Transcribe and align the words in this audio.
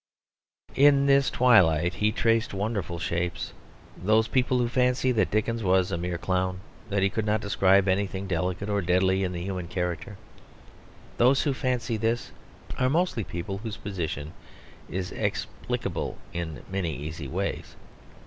In 0.75 1.05
this 1.05 1.29
twilight 1.29 1.93
he 1.93 2.11
traced 2.11 2.55
wonderful 2.55 2.97
shapes. 2.97 3.53
Those 3.95 4.27
people 4.27 4.57
who 4.57 4.67
fancy 4.67 5.11
that 5.11 5.29
Dickens 5.29 5.61
was 5.61 5.91
a 5.91 5.97
mere 5.99 6.17
clown; 6.17 6.61
that 6.89 7.03
he 7.03 7.09
could 7.11 7.23
not 7.23 7.39
describe 7.39 7.87
anything 7.87 8.25
delicate 8.25 8.67
or 8.67 8.81
deadly 8.81 9.23
in 9.23 9.31
the 9.31 9.43
human 9.43 9.67
character, 9.67 10.17
those 11.17 11.43
who 11.43 11.53
fancy 11.53 11.97
this 11.97 12.31
are 12.79 12.89
mostly 12.89 13.23
people 13.23 13.59
whose 13.59 13.77
position 13.77 14.33
is 14.89 15.11
explicable 15.11 16.17
in 16.33 16.63
many 16.71 16.95
easy 16.97 17.27
ways. 17.27 17.75